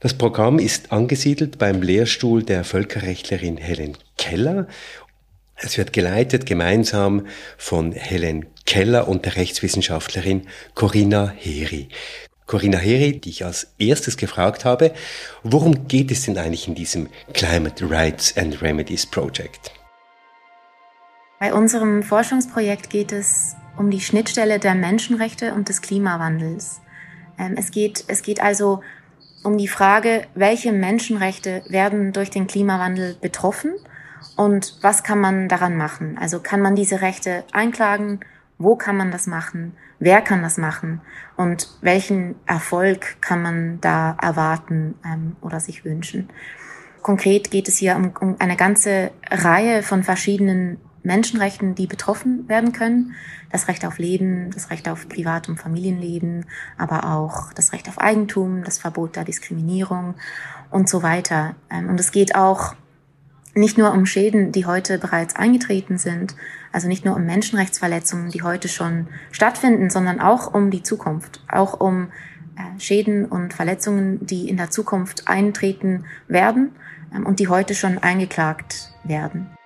[0.00, 4.68] Das Programm ist angesiedelt beim Lehrstuhl der Völkerrechtlerin Helen Keller.
[5.56, 11.88] Es wird geleitet gemeinsam von Helen Keller und der Rechtswissenschaftlerin Corinna Heri.
[12.46, 14.94] Corinna Heri, die ich als erstes gefragt habe,
[15.42, 19.72] worum geht es denn eigentlich in diesem Climate Rights and Remedies Project?
[21.40, 26.82] Bei unserem Forschungsprojekt geht es um die Schnittstelle der Menschenrechte und des Klimawandels.
[27.36, 28.80] Ähm, es geht, es geht also
[29.48, 33.72] um die Frage, welche Menschenrechte werden durch den Klimawandel betroffen
[34.36, 36.18] und was kann man daran machen?
[36.20, 38.20] Also kann man diese Rechte einklagen?
[38.58, 39.74] Wo kann man das machen?
[39.98, 41.00] Wer kann das machen?
[41.36, 46.28] Und welchen Erfolg kann man da erwarten ähm, oder sich wünschen?
[47.00, 52.72] Konkret geht es hier um, um eine ganze Reihe von verschiedenen Menschenrechten, die betroffen werden
[52.72, 53.14] können.
[53.50, 56.44] Das Recht auf Leben, das Recht auf Privat- und Familienleben,
[56.76, 60.14] aber auch das Recht auf Eigentum, das Verbot der Diskriminierung
[60.70, 61.56] und so weiter.
[61.70, 62.74] Ähm, und es geht auch
[63.54, 66.36] nicht nur um Schäden, die heute bereits eingetreten sind,
[66.72, 71.80] also nicht nur um Menschenrechtsverletzungen, die heute schon stattfinden, sondern auch um die Zukunft, auch
[71.80, 72.08] um
[72.56, 76.70] äh, Schäden und Verletzungen, die in der Zukunft eintreten werden
[77.14, 79.57] ähm, und die heute schon eingeklagt werden.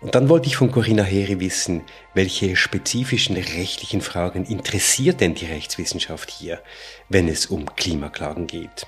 [0.00, 1.82] Und dann wollte ich von Corinna Heri wissen,
[2.12, 6.60] welche spezifischen rechtlichen Fragen interessiert denn die Rechtswissenschaft hier,
[7.08, 8.86] wenn es um Klimaklagen geht?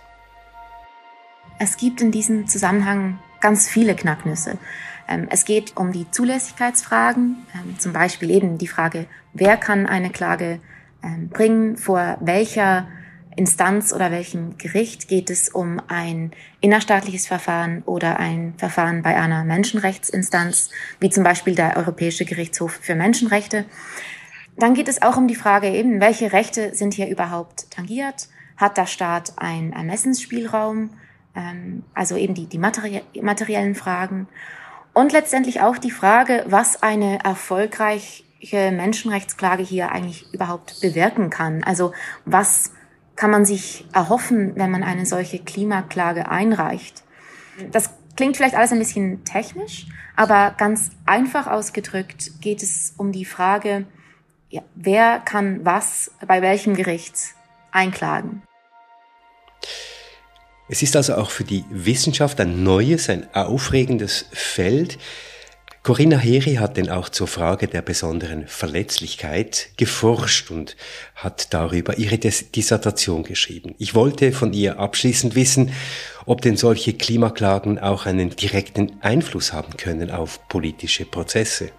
[1.59, 4.59] Es gibt in diesem Zusammenhang ganz viele Knacknüsse.
[5.09, 10.11] Ähm, es geht um die Zulässigkeitsfragen, ähm, zum Beispiel eben die Frage, wer kann eine
[10.11, 10.61] Klage
[11.03, 12.88] ähm, bringen, vor welcher
[13.37, 19.44] Instanz oder welchem Gericht geht es um ein innerstaatliches Verfahren oder ein Verfahren bei einer
[19.44, 20.70] Menschenrechtsinstanz,
[21.01, 23.66] wie zum Beispiel der Europäische Gerichtshof für Menschenrechte.
[24.57, 28.29] Dann geht es auch um die Frage eben, welche Rechte sind hier überhaupt tangiert?
[28.57, 30.90] Hat der Staat einen Ermessensspielraum?
[31.35, 34.29] Ähm, also eben die, die materiellen Fragen.
[34.94, 41.62] Und letztendlich auch die Frage, was eine erfolgreiche Menschenrechtsklage hier eigentlich überhaupt bewirken kann.
[41.62, 41.92] Also
[42.25, 42.72] was
[43.16, 47.02] kann man sich erhoffen, wenn man eine solche Klimaklage einreicht?
[47.72, 53.24] Das klingt vielleicht alles ein bisschen technisch, aber ganz einfach ausgedrückt geht es um die
[53.24, 53.87] Frage,
[54.50, 57.14] ja, wer kann was bei welchem Gericht
[57.72, 58.42] einklagen.
[60.68, 64.98] Es ist also auch für die Wissenschaft ein neues, ein aufregendes Feld.
[65.87, 70.77] Corinna Heri hat denn auch zur Frage der besonderen Verletzlichkeit geforscht und
[71.14, 73.77] hat darüber ihre Dissertation geschrieben.
[73.79, 75.70] Ich wollte von ihr abschließend wissen,
[76.25, 81.71] ob denn solche Klimaklagen auch einen direkten Einfluss haben können auf politische Prozesse.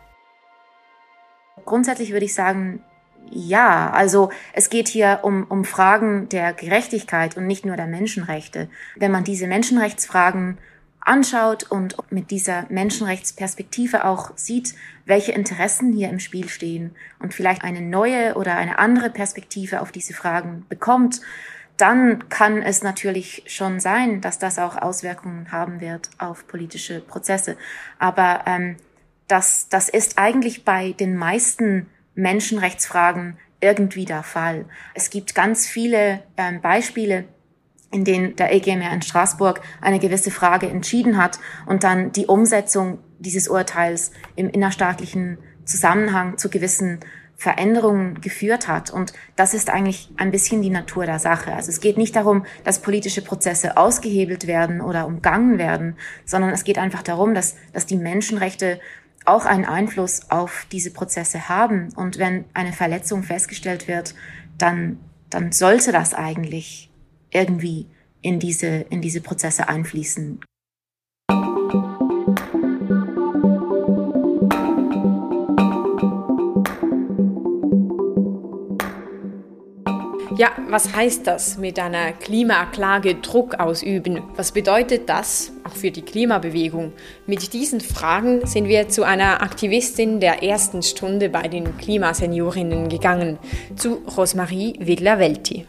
[1.65, 2.81] Grundsätzlich würde ich sagen,
[3.29, 8.69] ja, also es geht hier um, um Fragen der Gerechtigkeit und nicht nur der Menschenrechte.
[8.95, 10.59] Wenn man diese Menschenrechtsfragen
[10.99, 14.75] anschaut und mit dieser Menschenrechtsperspektive auch sieht,
[15.05, 19.91] welche Interessen hier im Spiel stehen und vielleicht eine neue oder eine andere Perspektive auf
[19.91, 21.21] diese Fragen bekommt,
[21.77, 27.55] dann kann es natürlich schon sein, dass das auch Auswirkungen haben wird auf politische Prozesse.
[27.99, 28.77] Aber ähm,
[29.27, 34.65] das, das ist eigentlich bei den meisten Menschenrechtsfragen irgendwie der Fall.
[34.93, 37.25] Es gibt ganz viele ähm, Beispiele,
[37.91, 42.99] in denen der EGMR in Straßburg eine gewisse Frage entschieden hat und dann die Umsetzung
[43.19, 46.99] dieses Urteils im innerstaatlichen Zusammenhang zu gewissen
[47.37, 48.89] Veränderungen geführt hat.
[48.89, 51.53] Und das ist eigentlich ein bisschen die Natur der Sache.
[51.53, 56.63] Also es geht nicht darum, dass politische Prozesse ausgehebelt werden oder umgangen werden, sondern es
[56.63, 58.79] geht einfach darum, dass, dass die Menschenrechte
[59.25, 61.89] auch einen Einfluss auf diese Prozesse haben.
[61.95, 64.15] Und wenn eine Verletzung festgestellt wird,
[64.57, 64.97] dann,
[65.29, 66.86] dann sollte das eigentlich
[67.37, 67.85] irgendwie
[68.21, 70.39] in diese, in diese Prozesse einfließen.
[80.37, 84.21] Ja, was heißt das mit einer Klimaklage Druck ausüben?
[84.35, 86.93] Was bedeutet das auch für die Klimabewegung?
[87.25, 93.39] Mit diesen Fragen sind wir zu einer Aktivistin der ersten Stunde bei den Klimaseniorinnen gegangen,
[93.75, 95.65] zu Rosmarie Widler-Welti.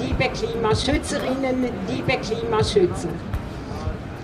[0.00, 3.08] Liebe Klimaschützerinnen, liebe Klimaschützer,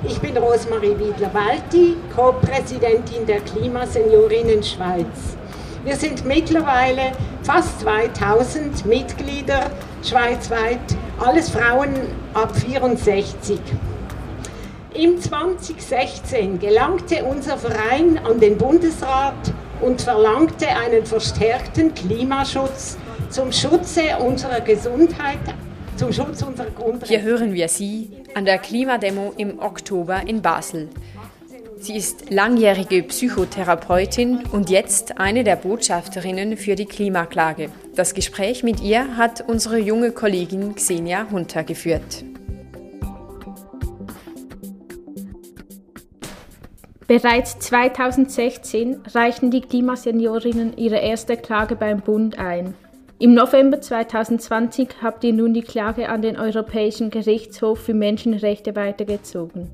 [0.06, 5.36] ich bin Rosmarie Widler-Walti, Co-Präsidentin der Klimaseniorinnen Schweiz.
[5.84, 7.12] Wir sind mittlerweile
[7.42, 9.70] fast 2000 Mitglieder
[10.02, 10.78] schweizweit,
[11.18, 11.94] alles Frauen
[12.34, 13.58] ab 64.
[14.94, 19.34] Im 2016 gelangte unser Verein an den Bundesrat
[19.80, 22.96] und verlangte einen verstärkten Klimaschutz
[23.30, 25.40] zum Schutze unserer Gesundheit,
[25.96, 27.06] zum Schutz unserer Grundrechte.
[27.08, 30.88] Hier hören wir Sie an der Klimademo im Oktober in Basel.
[31.78, 37.68] Sie ist langjährige Psychotherapeutin und jetzt eine der Botschafterinnen für die Klimaklage.
[37.94, 42.24] Das Gespräch mit ihr hat unsere junge Kollegin Xenia Hunter geführt.
[47.06, 52.74] Bereits 2016 reichten die Klimaseniorinnen ihre erste Klage beim Bund ein.
[53.20, 59.70] Im November 2020 habt ihr nun die Klage an den Europäischen Gerichtshof für Menschenrechte weitergezogen.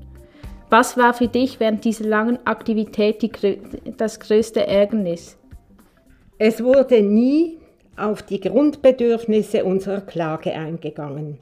[0.69, 3.31] Was war für dich während dieser langen Aktivität die,
[3.97, 5.37] das größte Ärgernis?
[6.37, 7.57] Es wurde nie
[7.97, 11.39] auf die Grundbedürfnisse unserer Klage eingegangen.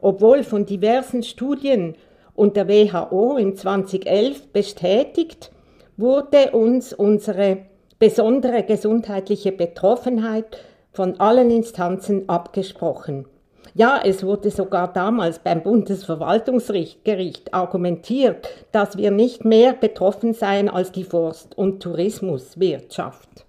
[0.00, 1.96] Obwohl von diversen Studien
[2.34, 5.52] und der WHO in 2011 bestätigt,
[5.98, 7.58] wurde uns unsere
[7.98, 10.58] besondere gesundheitliche Betroffenheit
[10.92, 13.26] von allen Instanzen abgesprochen.
[13.74, 20.92] Ja, es wurde sogar damals beim Bundesverwaltungsgericht argumentiert, dass wir nicht mehr betroffen seien als
[20.92, 23.46] die Forst- und Tourismuswirtschaft.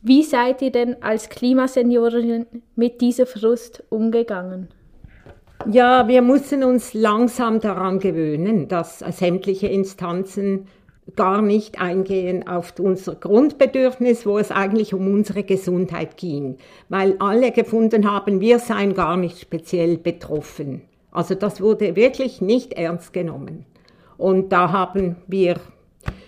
[0.00, 2.46] Wie seid ihr denn als Klimaseniorin
[2.76, 4.68] mit dieser Frust umgegangen?
[5.70, 10.66] Ja, wir mussten uns langsam daran gewöhnen, dass sämtliche Instanzen
[11.16, 16.56] gar nicht eingehen auf unser Grundbedürfnis, wo es eigentlich um unsere Gesundheit ging,
[16.88, 20.82] weil alle gefunden haben, wir seien gar nicht speziell betroffen.
[21.12, 23.66] Also das wurde wirklich nicht ernst genommen.
[24.16, 25.56] Und da haben wir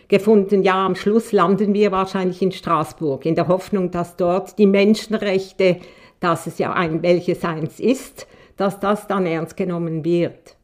[0.09, 4.67] gefunden, ja, am Schluss landen wir wahrscheinlich in Straßburg, in der Hoffnung, dass dort die
[4.67, 5.79] Menschenrechte,
[6.21, 10.56] dass es ja ein welches eins ist, dass das dann ernst genommen wird.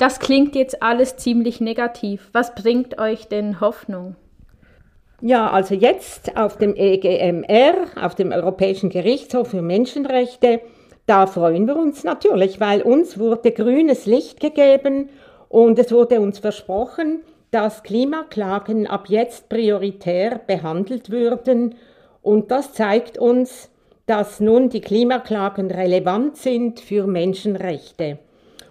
[0.00, 2.30] Das klingt jetzt alles ziemlich negativ.
[2.32, 4.16] Was bringt euch denn Hoffnung?
[5.20, 10.62] Ja, also jetzt auf dem EGMR, auf dem Europäischen Gerichtshof für Menschenrechte,
[11.04, 15.10] da freuen wir uns natürlich, weil uns wurde grünes Licht gegeben
[15.50, 17.20] und es wurde uns versprochen,
[17.50, 21.74] dass Klimaklagen ab jetzt prioritär behandelt würden.
[22.22, 23.70] Und das zeigt uns,
[24.06, 28.18] dass nun die Klimaklagen relevant sind für Menschenrechte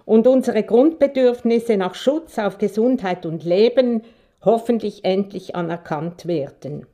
[0.10, 4.01] und unsere Grundbedürfnisse nach Schutz auf Gesundheit und Leben
[4.43, 6.88] hoffentlich endlich anerkannt werden.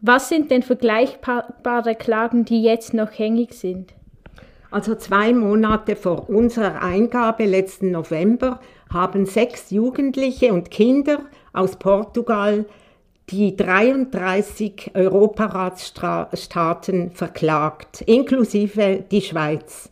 [0.00, 3.92] Was sind denn vergleichbare Klagen, die jetzt noch hängig sind?
[4.70, 11.18] Also zwei Monate vor unserer Eingabe letzten November haben sechs Jugendliche und Kinder
[11.52, 12.64] aus Portugal
[13.28, 19.90] die 33 Europaratsstaaten verklagt, inklusive die Schweiz.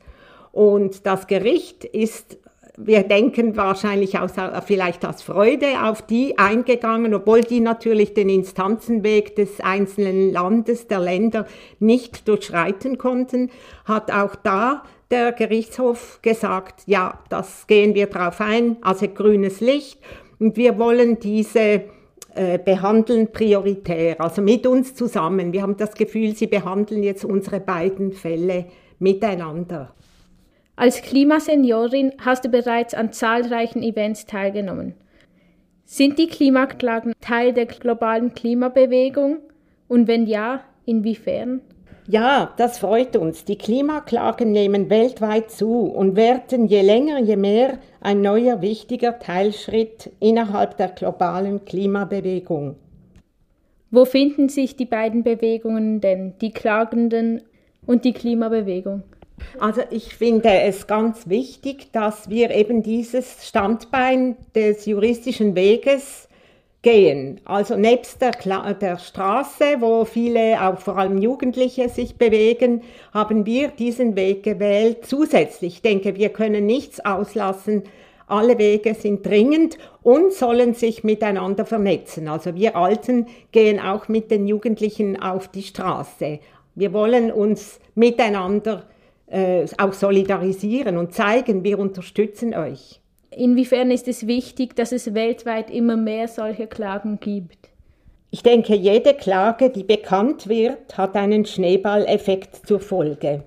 [0.57, 2.39] Und das Gericht ist,
[2.79, 4.33] wir denken wahrscheinlich aus,
[4.65, 11.01] vielleicht aus Freude auf die eingegangen, obwohl die natürlich den Instanzenweg des einzelnen Landes, der
[11.01, 11.47] Länder
[11.79, 13.51] nicht durchschreiten konnten,
[13.85, 19.99] hat auch da der Gerichtshof gesagt, ja, das gehen wir drauf ein, also grünes Licht.
[20.39, 21.83] Und wir wollen diese
[22.35, 25.53] äh, behandeln prioritär, also mit uns zusammen.
[25.53, 28.65] Wir haben das Gefühl, sie behandeln jetzt unsere beiden Fälle
[28.99, 29.93] miteinander.
[30.79, 34.93] Als Klimaseniorin hast du bereits an zahlreichen Events teilgenommen.
[35.87, 39.39] Sind die Klimaklagen Teil der globalen Klimabewegung?
[39.89, 41.63] Und wenn ja, inwiefern?
[42.09, 43.47] Ja, das freut uns.
[43.47, 50.11] Die Klimaklagen nehmen weltweit zu und werden je länger, je mehr ein neuer wichtiger Teilschritt
[50.21, 52.77] innerhalb der globalen Klimabewegung.
[53.91, 57.43] Wo finden sich die beiden Bewegungen denn, die Klagenden
[57.87, 59.05] und die Klimabewegung?
[59.59, 66.29] Also ich finde es ganz wichtig, dass wir eben dieses Standbein des juristischen Weges
[66.83, 67.41] gehen.
[67.45, 68.33] Also nebst der,
[68.75, 72.83] der Straße, wo viele, auch vor allem Jugendliche, sich bewegen,
[73.13, 74.99] haben wir diesen Weg gewählt.
[75.03, 77.83] Zusätzlich, ich denke, wir können nichts auslassen.
[78.29, 82.29] Alle Wege sind dringend und sollen sich miteinander vernetzen.
[82.29, 86.41] Also wir Alten gehen auch mit den Jugendlichen auf die Straße.
[86.77, 88.85] Wir wollen uns miteinander
[89.27, 93.01] äh, auch solidarisieren und zeigen, wir unterstützen euch.
[93.31, 97.69] Inwiefern ist es wichtig, dass es weltweit immer mehr solche Klagen gibt?
[98.31, 103.45] Ich denke, jede Klage, die bekannt wird, hat einen Schneeballeffekt zur Folge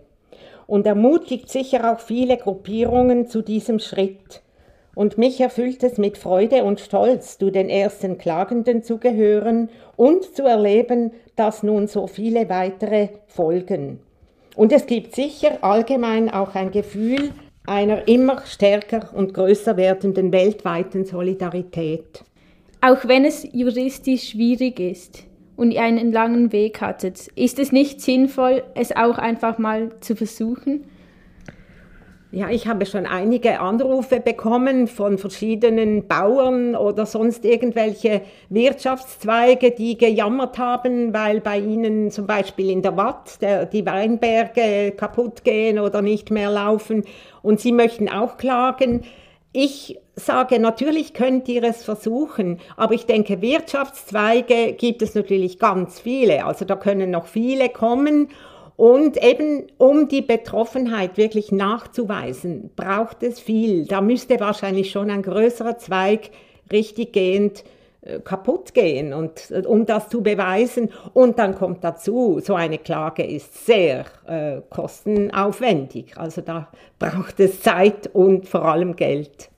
[0.68, 4.42] und ermutigt sicher auch viele Gruppierungen zu diesem Schritt.
[4.96, 10.36] Und mich erfüllt es mit Freude und Stolz, zu den ersten Klagenden zu gehören und
[10.36, 14.00] zu erleben, dass nun so viele weitere folgen.
[14.60, 17.32] Und es gibt sicher allgemein auch ein Gefühl
[17.66, 22.26] einer immer stärker und größer werdenden weltweiten Solidarität.
[22.82, 25.24] Auch wenn es juristisch schwierig ist
[25.56, 30.18] und ihr einen langen Weg hattet, ist es nicht sinnvoll, es auch einfach mal zu
[30.18, 30.84] versuchen?
[32.32, 39.98] Ja, ich habe schon einige Anrufe bekommen von verschiedenen Bauern oder sonst irgendwelche Wirtschaftszweige, die
[39.98, 45.80] gejammert haben, weil bei ihnen zum Beispiel in der Watt der, die Weinberge kaputt gehen
[45.80, 47.04] oder nicht mehr laufen
[47.42, 49.06] und sie möchten auch klagen.
[49.52, 56.00] Ich sage, natürlich könnt ihr es versuchen, aber ich denke, Wirtschaftszweige gibt es natürlich ganz
[56.00, 56.46] viele.
[56.46, 58.28] Also da können noch viele kommen
[58.80, 63.86] und eben, um die Betroffenheit wirklich nachzuweisen, braucht es viel.
[63.86, 66.30] Da müsste wahrscheinlich schon ein größerer Zweig
[66.72, 67.66] richtiggehend
[68.00, 70.94] äh, kaputt gehen und äh, um das zu beweisen.
[71.14, 76.18] Und dann kommt dazu, so eine Klage ist sehr äh, kostenaufwendig.
[76.18, 76.70] Also da
[77.00, 79.50] braucht es Zeit und vor allem Geld.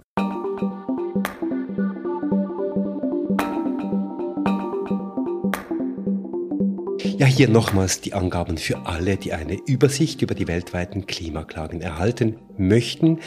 [7.22, 12.39] Ja, hier nochmals die Angaben für alle, die eine Übersicht über die weltweiten Klimaklagen erhalten
[12.57, 13.19] möchten.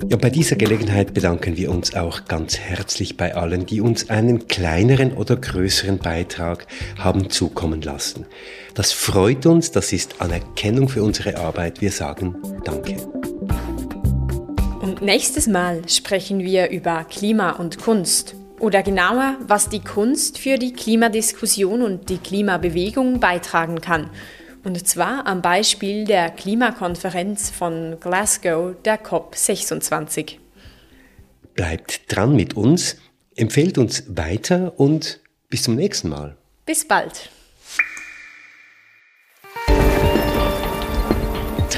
[0.09, 4.49] Ja, bei dieser Gelegenheit bedanken wir uns auch ganz herzlich bei allen, die uns einen
[4.49, 6.67] kleineren oder größeren Beitrag
[6.99, 8.27] haben zukommen lassen.
[8.75, 11.81] Das freut uns, das ist Anerkennung für unsere Arbeit.
[11.81, 12.97] Wir sagen Danke.
[15.03, 18.35] Nächstes Mal sprechen wir über Klima und Kunst.
[18.59, 24.11] Oder genauer, was die Kunst für die Klimadiskussion und die Klimabewegung beitragen kann.
[24.63, 30.35] Und zwar am Beispiel der Klimakonferenz von Glasgow, der COP26.
[31.55, 32.99] Bleibt dran mit uns,
[33.35, 36.37] empfehlt uns weiter und bis zum nächsten Mal.
[36.67, 37.31] Bis bald.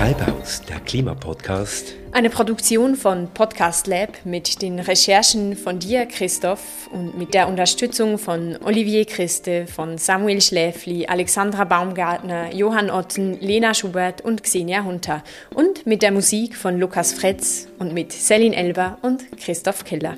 [0.03, 1.95] Treibhaus, der Klimapodcast.
[2.11, 8.19] Eine Produktion von Podcast Lab mit den Recherchen von dir, Christoph, und mit der Unterstützung
[8.19, 15.23] von Olivier Christe, von Samuel Schläfli, Alexandra Baumgartner, Johann Otten, Lena Schubert und Xenia Hunter.
[15.55, 20.17] Und mit der Musik von Lukas Fretz und mit Selin Elber und Christoph Keller.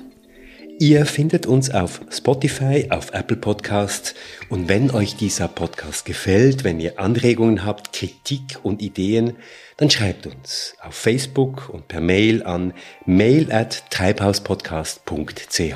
[0.79, 4.13] Ihr findet uns auf Spotify, auf Apple Podcasts
[4.49, 9.37] und wenn euch dieser Podcast gefällt, wenn ihr Anregungen habt, Kritik und Ideen,
[9.77, 12.73] dann schreibt uns auf Facebook und per Mail an
[13.05, 15.75] mail at treibhauspodcast.ch.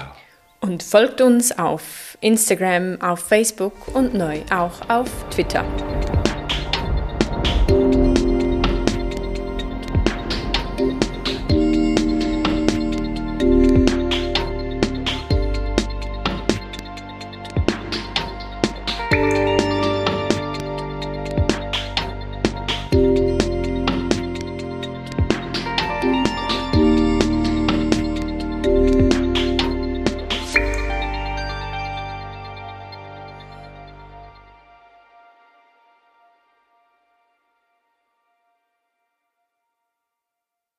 [0.60, 5.64] Und folgt uns auf Instagram, auf Facebook und neu auch auf Twitter.